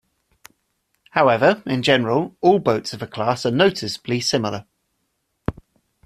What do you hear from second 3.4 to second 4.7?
are noticeably similar.